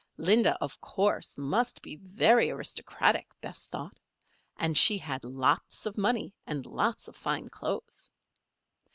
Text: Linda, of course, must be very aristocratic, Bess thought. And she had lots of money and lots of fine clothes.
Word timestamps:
Linda, 0.17 0.55
of 0.59 0.81
course, 0.81 1.37
must 1.37 1.83
be 1.83 1.95
very 1.97 2.49
aristocratic, 2.49 3.27
Bess 3.39 3.67
thought. 3.67 3.99
And 4.57 4.75
she 4.75 4.97
had 4.97 5.23
lots 5.23 5.85
of 5.85 5.95
money 5.95 6.33
and 6.47 6.65
lots 6.65 7.07
of 7.07 7.15
fine 7.15 7.49
clothes. 7.49 8.09